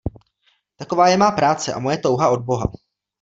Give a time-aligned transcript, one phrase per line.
[0.75, 2.67] Taková je má práce a moje touha od boha.